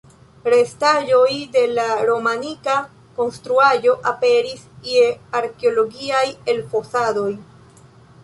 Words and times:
Restaĵoj 0.51 1.33
de 1.55 1.61
la 1.79 1.83
romanika 2.09 2.77
konstruaĵo 3.19 3.93
aperis 4.13 4.65
je 4.93 5.05
arkeologiaj 5.41 6.25
elfosadoj. 6.55 7.31